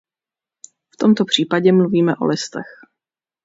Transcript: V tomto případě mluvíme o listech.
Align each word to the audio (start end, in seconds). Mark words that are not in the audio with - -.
V 0.93 0.97
tomto 0.97 1.25
případě 1.25 1.71
mluvíme 1.71 2.15
o 2.15 2.25
listech. 2.25 2.67